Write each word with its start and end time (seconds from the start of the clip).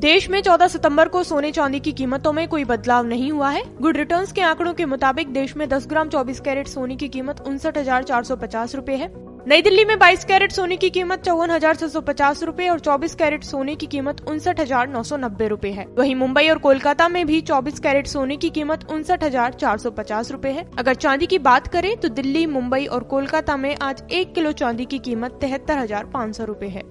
देश 0.00 0.28
में 0.30 0.40
14 0.42 0.68
सितंबर 0.68 1.08
को 1.08 1.22
सोने 1.22 1.50
चांदी 1.52 1.78
की 1.80 1.92
कीमतों 1.92 2.32
में 2.32 2.46
कोई 2.48 2.64
बदलाव 2.64 3.06
नहीं 3.06 3.30
हुआ 3.32 3.48
है। 3.50 3.62
गुड 3.80 3.96
रिटर्न्स 3.96 4.30
के 4.32 4.40
आंकड़ों 4.40 4.72
के 4.74 4.84
मुताबिक 4.84 5.32
देश 5.32 5.56
में 5.56 5.66
10 5.68 5.86
ग्राम 5.88 6.08
24 6.08 6.38
कैरेट 6.40 6.68
सोने 6.68 6.94
की 6.96 7.08
कीमत 7.08 7.40
उनसठ 7.40 7.78
हज़ार 7.78 8.02
चार 8.02 8.22
सौ 8.24 8.36
पचास 8.36 8.74
रूपए 8.74 8.94
है। 8.94 9.10
नई 9.48 9.62
दिल्ली 9.62 9.84
में 9.84 9.94
22 9.96 10.24
कैरेट 10.24 10.52
सोने 10.52 10.76
की 10.76 10.90
कीमत 10.90 11.24
चौवन 11.24 11.50
हज़ार 11.50 11.76
छह 11.76 11.88
सौ 11.88 12.00
पचास 12.00 12.42
रूपए 12.42 12.68
और 12.68 12.80
24 12.80 13.14
कैरेट 13.14 13.44
सोने 13.44 13.74
की 13.74 13.86
कीमत 13.86 14.20
उनसठ 14.28 14.60
हज़ार 14.60 14.88
नौ 14.88 15.02
सौ 15.02 15.16
नब्बे 15.16 15.48
रूपए 15.48 15.70
है। 15.70 15.86
वहीं 15.98 16.14
मुंबई 16.16 16.48
और 16.48 16.58
कोलकाता 16.58 17.08
में 17.08 17.26
भी 17.26 17.40
24 17.42 17.80
कैरेट 17.80 18.06
सोने 18.06 18.36
की 18.36 18.50
कीमत 18.50 18.86
उनसठ 18.90 19.24
हज़ार 19.24 19.54
चार 19.54 19.78
सौ 19.78 19.90
पचास 19.90 20.30
रूपए 20.30 20.50
है। 20.50 20.64
अगर 20.78 20.94
चांदी 20.96 21.26
की 21.26 21.38
बात 21.40 21.66
करें 21.66 21.96
तो 21.96 22.08
दिल्ली, 22.10 22.46
मुंबई 22.48 22.86
और 22.86 23.04
कोलकाता 23.04 23.56
में 23.56 23.74
आज 23.82 24.02
एक 24.12 24.34
किलो 24.34 24.52
चांदी 24.54 24.84
की 24.84 24.98
कीमत 25.00 25.38
तिहत्तर 25.40 25.78
हज़ार 25.78 26.04
पाँच 26.06 26.36
सौ 26.36 26.44
रूपए 26.44 26.68
है। 26.68 26.82